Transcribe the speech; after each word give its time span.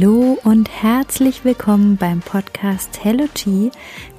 Hallo 0.00 0.38
und 0.44 0.70
herzlich 0.70 1.44
willkommen 1.44 1.98
beim 1.98 2.20
Podcast 2.20 3.04
Hello 3.04 3.26
G, 3.34 3.70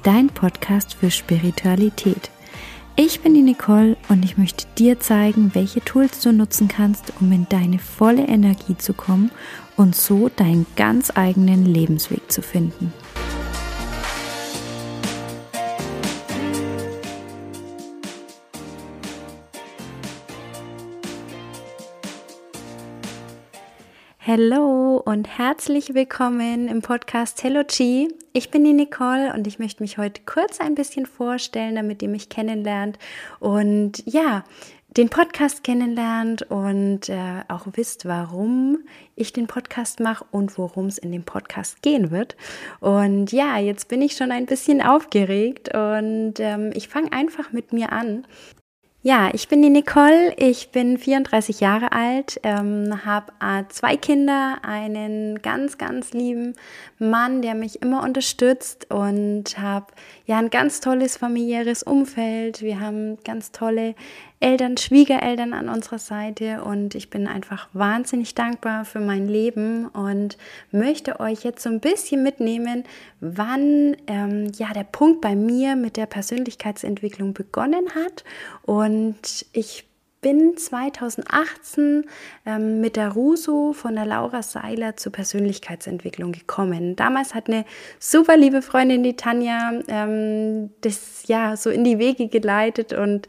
dein 0.04 0.28
Podcast 0.28 0.94
für 0.94 1.10
Spiritualität. 1.10 2.30
Ich 2.94 3.20
bin 3.20 3.34
die 3.34 3.42
Nicole 3.42 3.96
und 4.08 4.24
ich 4.24 4.38
möchte 4.38 4.66
dir 4.78 5.00
zeigen, 5.00 5.50
welche 5.56 5.80
Tools 5.80 6.20
du 6.20 6.32
nutzen 6.32 6.68
kannst, 6.68 7.12
um 7.20 7.32
in 7.32 7.48
deine 7.48 7.80
volle 7.80 8.28
Energie 8.28 8.76
zu 8.78 8.92
kommen 8.92 9.32
und 9.76 9.96
so 9.96 10.28
deinen 10.28 10.66
ganz 10.76 11.10
eigenen 11.16 11.66
Lebensweg 11.66 12.30
zu 12.30 12.42
finden. 12.42 12.92
Hallo 24.24 25.02
und 25.04 25.26
herzlich 25.36 25.94
willkommen 25.94 26.68
im 26.68 26.80
Podcast 26.80 27.42
Hello 27.42 27.64
Chi. 27.64 28.06
Ich 28.32 28.52
bin 28.52 28.62
die 28.62 28.72
Nicole 28.72 29.34
und 29.34 29.48
ich 29.48 29.58
möchte 29.58 29.82
mich 29.82 29.98
heute 29.98 30.22
kurz 30.24 30.60
ein 30.60 30.76
bisschen 30.76 31.06
vorstellen, 31.06 31.74
damit 31.74 32.02
ihr 32.02 32.08
mich 32.08 32.28
kennenlernt 32.28 33.00
und 33.40 34.04
ja, 34.06 34.44
den 34.96 35.08
Podcast 35.08 35.64
kennenlernt 35.64 36.42
und 36.42 37.08
äh, 37.08 37.42
auch 37.48 37.66
wisst, 37.72 38.06
warum 38.06 38.78
ich 39.16 39.32
den 39.32 39.48
Podcast 39.48 39.98
mache 39.98 40.24
und 40.30 40.56
worum 40.56 40.86
es 40.86 40.98
in 40.98 41.10
dem 41.10 41.24
Podcast 41.24 41.82
gehen 41.82 42.12
wird. 42.12 42.36
Und 42.78 43.32
ja, 43.32 43.58
jetzt 43.58 43.88
bin 43.88 44.02
ich 44.02 44.16
schon 44.16 44.30
ein 44.30 44.46
bisschen 44.46 44.82
aufgeregt 44.82 45.74
und 45.74 46.34
ähm, 46.38 46.70
ich 46.74 46.86
fange 46.86 47.12
einfach 47.12 47.50
mit 47.50 47.72
mir 47.72 47.90
an. 47.90 48.24
Ja, 49.04 49.30
ich 49.32 49.48
bin 49.48 49.62
die 49.62 49.68
Nicole, 49.68 50.32
ich 50.36 50.70
bin 50.70 50.96
34 50.96 51.58
Jahre 51.58 51.90
alt, 51.90 52.38
ähm, 52.44 53.04
habe 53.04 53.32
äh, 53.40 53.64
zwei 53.68 53.96
Kinder, 53.96 54.58
einen 54.62 55.42
ganz, 55.42 55.76
ganz 55.76 56.12
lieben 56.12 56.54
Mann, 57.00 57.42
der 57.42 57.56
mich 57.56 57.82
immer 57.82 58.04
unterstützt 58.04 58.92
und 58.92 59.58
habe 59.58 59.86
ja 60.26 60.38
ein 60.38 60.50
ganz 60.50 60.78
tolles 60.78 61.16
familiäres 61.16 61.82
Umfeld. 61.82 62.62
Wir 62.62 62.78
haben 62.78 63.18
ganz 63.24 63.50
tolle 63.50 63.96
Eltern, 64.42 64.76
Schwiegereltern 64.76 65.52
an 65.52 65.68
unserer 65.68 65.98
Seite 65.98 66.64
und 66.64 66.96
ich 66.96 67.10
bin 67.10 67.28
einfach 67.28 67.68
wahnsinnig 67.72 68.34
dankbar 68.34 68.84
für 68.84 68.98
mein 68.98 69.28
Leben 69.28 69.86
und 69.86 70.36
möchte 70.72 71.20
euch 71.20 71.44
jetzt 71.44 71.62
so 71.62 71.70
ein 71.70 71.78
bisschen 71.78 72.24
mitnehmen, 72.24 72.82
wann 73.20 73.96
ähm, 74.08 74.50
ja 74.56 74.72
der 74.72 74.84
Punkt 74.84 75.20
bei 75.20 75.36
mir 75.36 75.76
mit 75.76 75.96
der 75.96 76.06
Persönlichkeitsentwicklung 76.06 77.34
begonnen 77.34 77.94
hat. 77.94 78.24
Und 78.64 79.46
ich 79.52 79.84
bin 80.22 80.56
2018 80.56 82.06
ähm, 82.46 82.80
mit 82.80 82.96
der 82.96 83.10
Ruso 83.10 83.72
von 83.72 83.96
der 83.96 84.06
Laura 84.06 84.42
Seiler 84.42 84.96
zur 84.96 85.12
Persönlichkeitsentwicklung 85.12 86.32
gekommen. 86.32 86.96
Damals 86.96 87.34
hat 87.34 87.48
eine 87.48 87.66
super 87.98 88.36
liebe 88.36 88.62
Freundin, 88.62 89.02
die 89.02 89.16
Tanja, 89.16 89.72
ähm, 89.88 90.70
das 90.80 91.24
ja 91.26 91.56
so 91.56 91.68
in 91.68 91.84
die 91.84 91.98
Wege 91.98 92.28
geleitet 92.28 92.92
und 92.92 93.26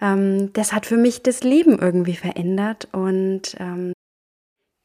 ähm, 0.00 0.52
das 0.54 0.72
hat 0.72 0.86
für 0.86 0.96
mich 0.96 1.22
das 1.22 1.42
Leben 1.42 1.78
irgendwie 1.78 2.16
verändert 2.16 2.88
und 2.92 3.56
ähm, 3.58 3.92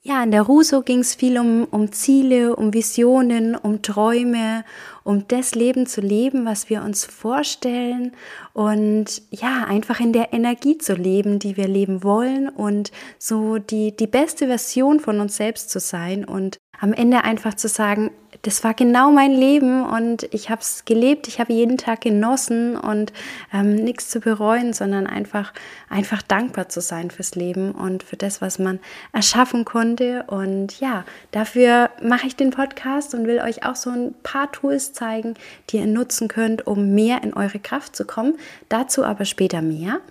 ja, 0.04 0.24
in 0.24 0.32
der 0.32 0.42
Ruso 0.42 0.82
ging 0.82 1.00
es 1.00 1.14
viel 1.14 1.38
um, 1.38 1.66
um 1.66 1.92
Ziele, 1.92 2.56
um 2.56 2.74
Visionen, 2.74 3.56
um 3.56 3.84
Träume, 3.84 4.66
um 5.04 5.28
das 5.28 5.54
Leben 5.54 5.86
zu 5.86 6.02
leben, 6.02 6.44
was 6.44 6.72
wir 6.72 6.82
uns 6.82 7.06
vorstellen 7.06 8.12
und 8.54 9.22
ja, 9.30 9.66
einfach 9.66 10.00
in 10.00 10.12
der 10.12 10.34
Energie 10.34 10.80
zu 10.80 10.96
leben, 10.96 11.38
die 11.38 11.56
wir 11.56 11.68
leben 11.68 12.04
wollen 12.04 12.50
und 12.50 12.92
so 13.20 13.60
die, 13.60 13.96
die 13.96 14.08
beste 14.08 14.48
Version 14.48 15.00
von 15.00 15.20
uns 15.20 15.38
selbst 15.38 15.70
zu 15.70 15.80
sein 15.80 16.26
und 16.26 16.60
am 16.82 16.94
Ende 16.94 17.24
einfach 17.24 17.54
zu 17.54 17.68
sagen, 17.68 18.10
das 18.42 18.64
war 18.64 18.74
genau 18.74 19.12
mein 19.12 19.32
Leben 19.34 19.86
und 19.86 20.28
ich 20.32 20.50
habe 20.50 20.62
es 20.62 20.84
gelebt, 20.84 21.28
ich 21.28 21.40
habe 21.40 21.54
jeden 21.54 21.78
Tag 21.78 22.02
genossen 22.02 22.76
und 22.76 23.14
ähm, 23.54 23.76
nichts 23.76 24.10
zu 24.10 24.20
bereuen, 24.20 24.74
sondern 24.74 25.06
einfach, 25.06 25.54
einfach 25.90 26.24
dankbar 26.24 26.70
zu 26.70 26.82
sein 26.82 27.12
fürs 27.12 27.36
Leben 27.36 27.72
und 27.72 28.02
für 28.02 28.18
das, 28.18 28.42
was 28.42 28.58
man 28.58 28.80
erschaffen 29.14 29.64
konnte. 29.64 30.24
Und 30.24 30.80
ja, 30.80 31.06
dafür 31.30 31.92
mache 32.02 32.26
ich 32.26 32.36
den 32.36 32.50
Podcast 32.50 33.14
und 33.14 33.28
will 33.28 33.42
euch 33.42 33.64
auch 33.64 33.76
so 33.76 33.92
ein 33.92 34.16
paar 34.24 34.52
Tools 34.52 34.92
zeigen, 34.92 35.36
die 35.70 35.78
ihr 35.78 35.88
nutzen 35.88 36.28
könnt, 36.28 36.66
um 36.66 36.96
mehr 36.96 37.24
in 37.24 37.36
eure 37.36 37.60
Kraft 37.60 37.96
zu 37.96 38.06
kommen. 38.06 38.38
Dazu 38.70 39.06
aber 39.06 39.26
später 39.26 39.62
mehr. 39.62 40.02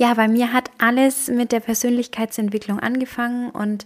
Ja, 0.00 0.14
bei 0.14 0.28
mir 0.28 0.52
hat 0.54 0.70
alles 0.78 1.28
mit 1.28 1.52
der 1.52 1.60
Persönlichkeitsentwicklung 1.60 2.80
angefangen 2.80 3.50
und 3.50 3.84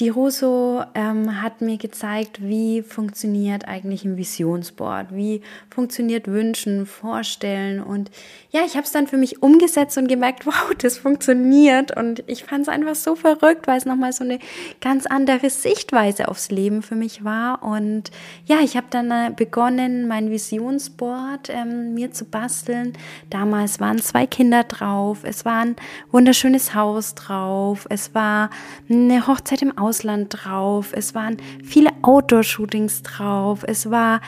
die 0.00 0.08
Russo 0.08 0.82
ähm, 0.94 1.42
hat 1.42 1.60
mir 1.60 1.76
gezeigt, 1.76 2.40
wie 2.40 2.80
funktioniert 2.80 3.68
eigentlich 3.68 4.02
ein 4.06 4.16
Visionsboard, 4.16 5.14
wie 5.14 5.42
funktioniert 5.68 6.26
Wünschen, 6.26 6.86
Vorstellen. 6.86 7.82
Und 7.82 8.10
ja, 8.50 8.62
ich 8.64 8.76
habe 8.76 8.84
es 8.84 8.92
dann 8.92 9.06
für 9.06 9.18
mich 9.18 9.42
umgesetzt 9.42 9.98
und 9.98 10.08
gemerkt, 10.08 10.46
wow, 10.46 10.72
das 10.78 10.96
funktioniert. 10.96 11.94
Und 11.94 12.24
ich 12.26 12.44
fand 12.44 12.62
es 12.62 12.68
einfach 12.68 12.94
so 12.94 13.14
verrückt, 13.14 13.66
weil 13.66 13.76
es 13.76 13.84
nochmal 13.84 14.14
so 14.14 14.24
eine 14.24 14.38
ganz 14.80 15.04
andere 15.04 15.50
Sichtweise 15.50 16.28
aufs 16.28 16.50
Leben 16.50 16.80
für 16.80 16.96
mich 16.96 17.22
war. 17.22 17.62
Und 17.62 18.10
ja, 18.46 18.60
ich 18.60 18.78
habe 18.78 18.86
dann 18.88 19.10
äh, 19.10 19.30
begonnen, 19.36 20.08
mein 20.08 20.30
Visionsboard 20.30 21.50
ähm, 21.50 21.92
mir 21.92 22.10
zu 22.10 22.24
basteln. 22.24 22.94
Damals 23.28 23.80
waren 23.80 23.98
zwei 23.98 24.26
Kinder 24.26 24.64
drauf, 24.64 25.24
es 25.24 25.44
war 25.44 25.60
ein 25.60 25.76
wunderschönes 26.10 26.74
Haus 26.74 27.14
drauf, 27.14 27.86
es 27.90 28.14
war 28.14 28.48
eine 28.88 29.26
Hochzeit 29.26 29.60
im 29.60 29.76
Ausland 29.76 29.89
Ausland 29.90 30.28
drauf, 30.30 30.92
es 30.92 31.16
waren 31.16 31.38
viele 31.64 31.90
Outdoor-Shootings 32.02 33.02
drauf, 33.02 33.64
es 33.66 33.90
war, 33.90 34.20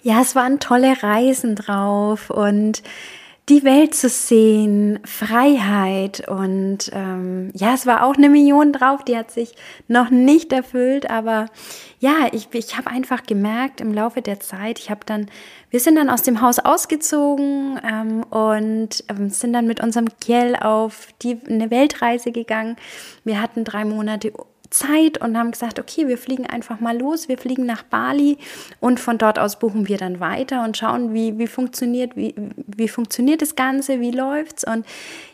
ja, 0.00 0.20
es 0.20 0.36
waren 0.36 0.60
tolle 0.60 1.02
Reisen 1.02 1.56
drauf 1.56 2.30
und 2.30 2.84
die 3.48 3.64
Welt 3.64 3.96
zu 3.96 4.08
sehen, 4.08 5.00
Freiheit 5.04 6.28
und 6.28 6.90
ähm, 6.92 7.50
ja, 7.54 7.74
es 7.74 7.84
war 7.84 8.04
auch 8.04 8.14
eine 8.14 8.28
Million 8.28 8.72
drauf, 8.72 9.04
die 9.04 9.16
hat 9.16 9.32
sich 9.32 9.56
noch 9.88 10.10
nicht 10.10 10.52
erfüllt, 10.52 11.10
aber 11.10 11.46
ja, 11.98 12.28
ich, 12.30 12.48
ich 12.52 12.78
habe 12.78 12.88
einfach 12.88 13.24
gemerkt 13.24 13.80
im 13.80 13.92
Laufe 13.92 14.22
der 14.22 14.38
Zeit, 14.38 14.78
ich 14.78 14.90
habe 14.90 15.00
dann, 15.04 15.26
wir 15.70 15.80
sind 15.80 15.96
dann 15.96 16.10
aus 16.10 16.22
dem 16.22 16.40
Haus 16.40 16.60
ausgezogen 16.60 17.80
ähm, 17.84 18.22
und 18.22 19.02
ähm, 19.08 19.30
sind 19.30 19.52
dann 19.52 19.66
mit 19.66 19.82
unserem 19.82 20.06
Kiel 20.20 20.54
auf 20.54 21.08
die, 21.22 21.40
eine 21.48 21.72
Weltreise 21.72 22.30
gegangen. 22.30 22.76
Wir 23.24 23.42
hatten 23.42 23.64
drei 23.64 23.84
Monate 23.84 24.32
Zeit 24.72 25.18
und 25.18 25.38
haben 25.38 25.52
gesagt, 25.52 25.78
okay, 25.78 26.08
wir 26.08 26.18
fliegen 26.18 26.46
einfach 26.46 26.80
mal 26.80 26.98
los, 26.98 27.28
wir 27.28 27.38
fliegen 27.38 27.66
nach 27.66 27.82
Bali 27.82 28.38
und 28.80 28.98
von 28.98 29.18
dort 29.18 29.38
aus 29.38 29.58
buchen 29.58 29.88
wir 29.88 29.98
dann 29.98 30.20
weiter 30.20 30.64
und 30.64 30.76
schauen, 30.76 31.14
wie, 31.14 31.38
wie 31.38 31.46
funktioniert, 31.46 32.16
wie, 32.16 32.34
wie 32.66 32.88
funktioniert 32.88 33.42
das 33.42 33.54
Ganze, 33.54 34.00
wie 34.00 34.10
läuft's? 34.10 34.64
Und 34.64 34.86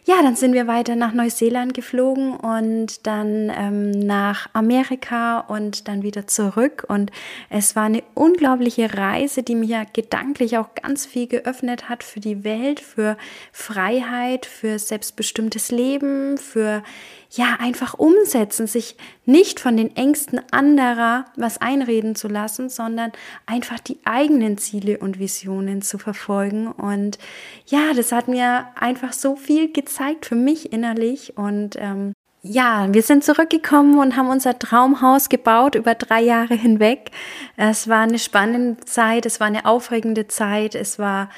ja, 0.09 0.23
dann 0.23 0.37
sind 0.37 0.55
wir 0.55 0.67
weiter 0.67 0.97
nach 0.97 1.13
Neuseeland 1.13 1.75
geflogen 1.75 2.35
und 2.35 3.07
dann 3.07 3.53
ähm, 3.55 3.91
nach 3.91 4.49
Amerika 4.55 5.41
und 5.41 5.87
dann 5.87 6.03
wieder 6.03 6.27
zurück. 6.27 6.87
Und 6.89 7.11
es 7.51 7.77
war 7.77 7.85
eine 7.85 8.03
unglaubliche 8.15 8.95
Reise, 8.97 9.43
die 9.43 9.55
mir 9.55 9.85
gedanklich 9.93 10.57
auch 10.57 10.75
ganz 10.75 11.05
viel 11.05 11.27
geöffnet 11.27 11.91
hat 11.91 12.03
für 12.03 12.21
die 12.21 12.43
Welt, 12.43 12.81
für 12.81 13.19
Freiheit, 13.53 14.47
für 14.47 14.79
selbstbestimmtes 14.79 15.71
Leben, 15.71 16.39
für 16.39 16.83
ja, 17.31 17.57
einfach 17.59 17.95
umsetzen, 17.95 18.67
sich 18.67 18.97
nicht 19.27 19.61
von 19.61 19.77
den 19.77 19.95
Ängsten 19.97 20.41
anderer 20.51 21.27
was 21.37 21.61
einreden 21.61 22.15
zu 22.15 22.29
lassen, 22.29 22.71
sondern 22.71 23.13
einfach 23.45 23.79
die 23.81 23.99
eigenen 24.05 24.57
Ziele 24.57 24.99
und 24.99 25.19
Visionen 25.19 25.83
zu 25.83 25.99
verfolgen. 25.99 26.69
Und 26.69 27.19
ja, 27.67 27.93
das 27.95 28.13
hat 28.13 28.29
mir 28.29 28.69
einfach 28.77 29.13
so 29.13 29.37
viel 29.37 29.73
gezeigt 29.73 30.25
für 30.25 30.37
mich 30.37 30.73
innerlich 30.73 31.37
und 31.37 31.77
ähm, 31.79 32.15
ja, 32.43 32.87
wir 32.91 33.03
sind 33.03 33.25
zurückgekommen 33.25 33.99
und 33.99 34.17
haben 34.17 34.29
unser 34.29 34.59
Traumhaus 34.59 35.29
gebaut 35.29 35.75
über 35.75 35.95
drei 35.95 36.23
Jahre 36.23 36.55
hinweg. 36.55 37.11
Es 37.57 37.89
war 37.89 38.03
eine 38.03 38.19
spannende 38.19 38.83
Zeit, 38.85 39.27
es 39.27 39.41
war 39.41 39.49
eine 39.49 39.67
aufregende 39.67 40.29
Zeit, 40.29 40.75
es 40.75 40.99
war 40.99 41.31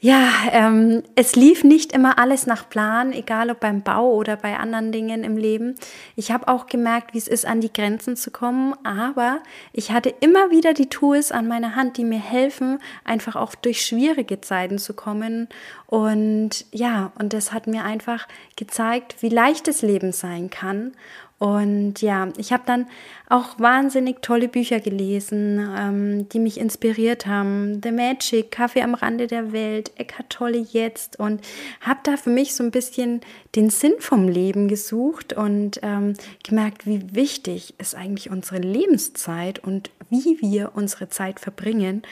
ja, 0.00 0.30
ähm, 0.52 1.02
es 1.16 1.34
lief 1.34 1.64
nicht 1.64 1.92
immer 1.92 2.20
alles 2.20 2.46
nach 2.46 2.68
Plan, 2.68 3.12
egal 3.12 3.50
ob 3.50 3.58
beim 3.58 3.82
Bau 3.82 4.14
oder 4.14 4.36
bei 4.36 4.56
anderen 4.56 4.92
Dingen 4.92 5.24
im 5.24 5.36
Leben. 5.36 5.74
Ich 6.14 6.30
habe 6.30 6.46
auch 6.46 6.66
gemerkt, 6.66 7.14
wie 7.14 7.18
es 7.18 7.26
ist, 7.26 7.44
an 7.44 7.60
die 7.60 7.72
Grenzen 7.72 8.14
zu 8.14 8.30
kommen, 8.30 8.74
aber 8.84 9.40
ich 9.72 9.90
hatte 9.90 10.14
immer 10.20 10.52
wieder 10.52 10.72
die 10.72 10.88
Tools 10.88 11.32
an 11.32 11.48
meiner 11.48 11.74
Hand, 11.74 11.96
die 11.96 12.04
mir 12.04 12.20
helfen, 12.20 12.78
einfach 13.02 13.34
auch 13.34 13.56
durch 13.56 13.84
schwierige 13.84 14.40
Zeiten 14.40 14.78
zu 14.78 14.94
kommen. 14.94 15.48
Und 15.86 16.64
ja, 16.70 17.10
und 17.18 17.32
das 17.32 17.52
hat 17.52 17.66
mir 17.66 17.82
einfach 17.82 18.28
gezeigt, 18.54 19.16
wie 19.20 19.30
leicht 19.30 19.66
das 19.66 19.82
Leben 19.82 20.12
sein 20.12 20.48
kann 20.48 20.92
Und 21.38 22.02
ja, 22.02 22.28
ich 22.36 22.52
habe 22.52 22.64
dann 22.66 22.86
auch 23.28 23.60
wahnsinnig 23.60 24.22
tolle 24.22 24.48
Bücher 24.48 24.80
gelesen, 24.80 25.68
ähm, 25.76 26.28
die 26.30 26.40
mich 26.40 26.58
inspiriert 26.58 27.26
haben. 27.26 27.80
The 27.82 27.92
Magic, 27.92 28.50
Kaffee 28.50 28.82
am 28.82 28.94
Rande 28.94 29.28
der 29.28 29.52
Welt, 29.52 29.92
Eckhart 29.96 30.30
Tolle 30.30 30.58
jetzt 30.58 31.20
und 31.20 31.40
habe 31.80 32.00
da 32.02 32.16
für 32.16 32.30
mich 32.30 32.56
so 32.56 32.64
ein 32.64 32.72
bisschen 32.72 33.20
den 33.54 33.70
Sinn 33.70 33.94
vom 34.00 34.26
Leben 34.26 34.66
gesucht 34.66 35.32
und 35.32 35.78
ähm, 35.82 36.14
gemerkt, 36.42 36.86
wie 36.86 37.14
wichtig 37.14 37.74
ist 37.78 37.94
eigentlich 37.94 38.30
unsere 38.30 38.58
Lebenszeit 38.58 39.60
und 39.60 39.90
wie 40.10 40.38
wir 40.40 40.72
unsere 40.74 41.08
Zeit 41.08 41.38
verbringen. 41.38 42.02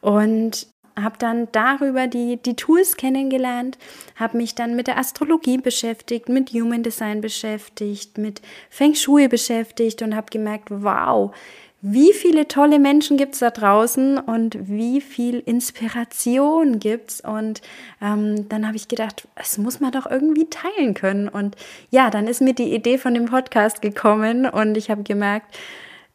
Und 0.00 0.68
habe 0.98 1.16
dann 1.18 1.48
darüber 1.52 2.06
die, 2.06 2.36
die 2.38 2.56
Tools 2.56 2.96
kennengelernt, 2.96 3.78
habe 4.16 4.38
mich 4.38 4.54
dann 4.54 4.76
mit 4.76 4.86
der 4.86 4.98
Astrologie 4.98 5.58
beschäftigt, 5.58 6.28
mit 6.28 6.50
Human 6.50 6.82
Design 6.82 7.20
beschäftigt, 7.20 8.18
mit 8.18 8.40
Feng 8.70 8.94
Shui 8.94 9.28
beschäftigt 9.28 10.02
und 10.02 10.16
habe 10.16 10.26
gemerkt, 10.30 10.68
wow, 10.70 11.34
wie 11.82 12.12
viele 12.12 12.48
tolle 12.48 12.78
Menschen 12.78 13.16
gibt 13.16 13.34
es 13.34 13.40
da 13.40 13.50
draußen 13.50 14.18
und 14.18 14.56
wie 14.68 15.00
viel 15.00 15.40
Inspiration 15.40 16.80
gibt 16.80 17.10
es. 17.10 17.20
Und 17.20 17.60
ähm, 18.02 18.48
dann 18.48 18.66
habe 18.66 18.76
ich 18.76 18.88
gedacht, 18.88 19.28
es 19.36 19.58
muss 19.58 19.78
man 19.78 19.92
doch 19.92 20.10
irgendwie 20.10 20.48
teilen 20.48 20.94
können. 20.94 21.28
Und 21.28 21.54
ja, 21.90 22.10
dann 22.10 22.26
ist 22.26 22.40
mir 22.40 22.54
die 22.54 22.74
Idee 22.74 22.98
von 22.98 23.14
dem 23.14 23.26
Podcast 23.26 23.82
gekommen 23.82 24.46
und 24.46 24.76
ich 24.76 24.90
habe 24.90 25.02
gemerkt, 25.02 25.56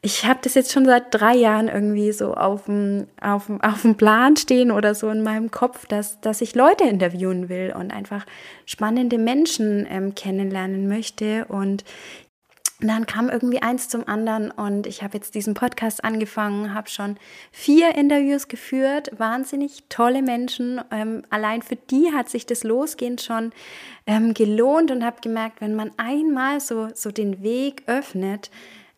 ich 0.04 0.26
habe 0.26 0.40
das 0.42 0.56
jetzt 0.56 0.72
schon 0.72 0.86
seit 0.86 1.14
drei 1.14 1.36
Jahren 1.36 1.68
irgendwie 1.68 2.12
so 2.12 2.34
auf 2.34 2.66
dem, 2.66 3.08
auf, 3.22 3.46
dem, 3.46 3.62
auf 3.62 3.84
dem 3.84 3.98
Plan 3.98 4.36
stehen 4.36 4.72
oder 4.72 4.96
so 4.96 5.10
in 5.10 5.22
meinem 5.22 5.52
Kopf, 5.52 5.86
dass, 5.86 6.20
dass 6.22 6.42
ich 6.42 6.56
Leute 6.56 6.86
interviewen 6.86 7.50
will 7.50 7.74
und 7.78 7.92
einfach 7.92 8.26
spannende 8.66 9.20
Menschen 9.20 9.88
ähm, 9.88 10.16
kennenlernen 10.16 10.88
möchte. 10.88 11.46
Und 11.46 11.84
dann 12.80 13.06
kam 13.06 13.30
irgendwie 13.30 13.62
eins 13.62 13.90
zum 13.90 14.08
anderen 14.08 14.50
und 14.50 14.88
ich 14.88 15.04
habe 15.04 15.16
jetzt 15.16 15.36
diesen 15.36 15.54
Podcast 15.54 16.04
angefangen, 16.04 16.74
habe 16.74 16.90
schon 16.90 17.18
vier 17.52 17.94
Interviews 17.94 18.48
geführt, 18.48 19.12
wahnsinnig 19.20 19.84
tolle 19.90 20.24
Menschen. 20.24 20.82
Ähm, 20.90 21.22
allein 21.30 21.62
für 21.62 21.76
die 21.76 22.12
hat 22.12 22.28
sich 22.28 22.48
das 22.48 22.64
Losgehen 22.64 23.20
schon 23.20 23.52
ähm, 24.08 24.34
gelohnt 24.34 24.90
und 24.90 25.06
habe 25.06 25.22
gemerkt, 25.22 25.62
wenn 25.62 25.76
man 25.76 25.92
einmal 25.98 26.60
so, 26.60 26.88
so 26.96 27.12
den 27.12 27.44
Weg 27.44 27.84
öffnet, 27.86 28.50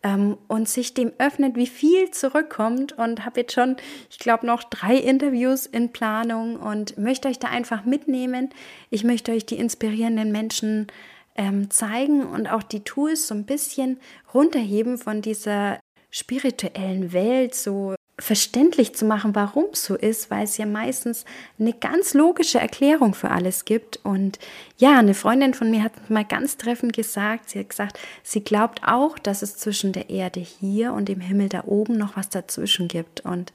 ähm, 0.03 0.38
und 0.47 0.69
sich 0.69 0.94
dem 0.94 1.11
öffnet, 1.17 1.55
wie 1.55 1.67
viel 1.67 2.11
zurückkommt. 2.11 2.91
Und 2.94 3.25
habe 3.25 3.41
jetzt 3.41 3.53
schon, 3.53 3.77
ich 4.09 4.19
glaube, 4.19 4.45
noch 4.45 4.63
drei 4.63 4.95
Interviews 4.95 5.65
in 5.65 5.91
Planung 5.91 6.57
und 6.57 6.97
möchte 6.97 7.27
euch 7.27 7.39
da 7.39 7.47
einfach 7.47 7.85
mitnehmen. 7.85 8.50
Ich 8.89 9.03
möchte 9.03 9.31
euch 9.31 9.45
die 9.45 9.57
inspirierenden 9.57 10.31
Menschen 10.31 10.88
ähm, 11.35 11.69
zeigen 11.71 12.25
und 12.25 12.47
auch 12.47 12.63
die 12.63 12.81
Tools 12.81 13.27
so 13.27 13.35
ein 13.35 13.45
bisschen 13.45 14.00
runterheben 14.33 14.97
von 14.97 15.21
dieser 15.21 15.79
spirituellen 16.11 17.11
Welt, 17.11 17.55
so 17.55 17.95
verständlich 18.19 18.94
zu 18.95 19.06
machen, 19.06 19.33
warum 19.33 19.65
es 19.74 19.86
so 19.86 19.95
ist, 19.95 20.30
weil 20.30 20.44
es 20.44 20.57
ja 20.57 20.68
meistens 20.68 21.25
eine 21.60 21.74
ganz 21.74 22.13
logische 22.13 22.60
Erklärung 22.60 23.15
für 23.15 23.31
alles 23.31 23.65
gibt. 23.65 24.00
Und 24.04 24.38
ja, 24.77 25.00
eine 25.00 25.15
Freundin 25.15 25.56
von 25.56 25.71
mir 25.71 25.83
hat 25.83 26.10
mal 26.10 26.24
ganz 26.24 26.57
treffend 26.57 26.94
gesagt, 26.94 27.50
sie 27.50 27.60
hat 27.60 27.69
gesagt, 27.69 28.00
sie 28.21 28.44
glaubt 28.44 28.81
auch, 28.86 29.18
dass 29.18 29.42
es 29.42 29.57
zwischen 29.57 29.94
der 29.94 30.12
Erde 30.12 30.39
hier 30.39 30.94
und 30.94 31.10
dem 31.10 31.21
Himmel 31.21 31.50
da 31.50 31.63
oben 31.65 31.98
noch 31.98 32.15
was 32.15 32.30
dazwischen 32.30 32.88
gibt. 32.88 33.21
Und 33.21 33.51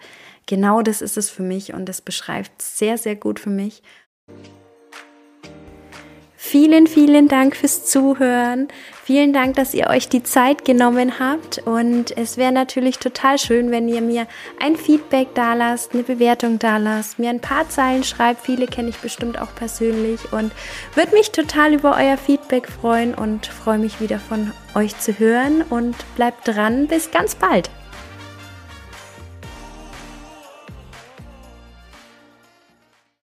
genau 0.47 0.83
das 0.83 1.03
ist 1.03 1.17
es 1.17 1.31
für 1.31 1.45
mich 1.45 1.73
und 1.73 1.87
das 1.89 2.01
beschreibt 2.01 2.61
sehr, 2.61 2.99
sehr 2.99 3.15
gut 3.15 3.39
für 3.39 3.51
mich. 3.51 3.83
Vielen, 6.50 6.87
vielen 6.87 7.29
Dank 7.29 7.55
fürs 7.55 7.85
Zuhören. 7.85 8.69
Vielen 9.05 9.35
Dank, 9.35 9.56
dass 9.56 9.75
ihr 9.75 9.89
euch 9.89 10.09
die 10.09 10.23
Zeit 10.23 10.65
genommen 10.65 11.19
habt. 11.19 11.59
Und 11.59 12.17
es 12.17 12.39
wäre 12.39 12.53
natürlich 12.53 12.97
total 12.97 13.37
schön, 13.39 13.71
wenn 13.71 13.87
ihr 13.87 14.00
mir 14.00 14.27
ein 14.59 14.75
Feedback 14.75 15.35
da 15.35 15.53
lasst, 15.53 15.93
eine 15.93 16.05
Bewertung 16.05 16.59
da 16.59 16.79
lasst, 16.79 17.19
mir 17.19 17.29
ein 17.29 17.43
paar 17.43 17.69
Zeilen 17.69 18.03
schreibt. 18.03 18.47
Viele 18.47 18.67
kenne 18.67 18.89
ich 18.89 18.97
bestimmt 18.97 19.39
auch 19.39 19.55
persönlich 19.56 20.33
und 20.33 20.50
würde 20.95 21.12
mich 21.12 21.33
total 21.33 21.75
über 21.75 21.95
euer 21.99 22.17
Feedback 22.17 22.67
freuen 22.67 23.12
und 23.15 23.47
freue 23.47 23.79
mich 23.79 24.00
wieder 24.00 24.19
von 24.19 24.50
euch 24.75 24.99
zu 24.99 25.19
hören. 25.19 25.61
Und 25.69 25.97
bleibt 26.17 26.49
dran. 26.49 26.87
Bis 26.87 27.11
ganz 27.11 27.35
bald. 27.35 27.69